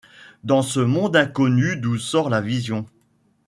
[0.43, 2.87] Dans ce monde inconnu d'où sort la vision